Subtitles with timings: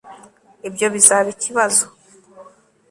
[0.67, 1.85] ibyo bizaba ikibazo